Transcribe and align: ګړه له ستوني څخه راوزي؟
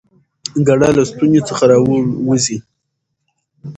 ګړه 0.67 0.89
له 0.97 1.03
ستوني 1.09 1.41
څخه 1.49 1.63
راوزي؟ 1.71 2.57